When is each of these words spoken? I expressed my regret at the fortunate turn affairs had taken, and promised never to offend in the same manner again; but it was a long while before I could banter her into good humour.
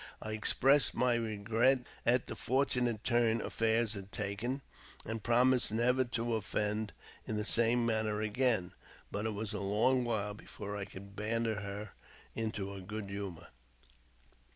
I 0.19 0.31
expressed 0.31 0.95
my 0.95 1.13
regret 1.13 1.85
at 2.07 2.25
the 2.25 2.35
fortunate 2.35 3.03
turn 3.03 3.39
affairs 3.39 3.93
had 3.93 4.11
taken, 4.11 4.63
and 5.05 5.21
promised 5.21 5.71
never 5.71 6.03
to 6.05 6.33
offend 6.33 6.91
in 7.27 7.37
the 7.37 7.45
same 7.45 7.85
manner 7.85 8.19
again; 8.19 8.71
but 9.11 9.27
it 9.27 9.35
was 9.35 9.53
a 9.53 9.59
long 9.59 10.03
while 10.03 10.33
before 10.33 10.75
I 10.75 10.85
could 10.85 11.15
banter 11.15 11.59
her 11.61 11.91
into 12.33 12.81
good 12.81 13.11
humour. 13.11 13.49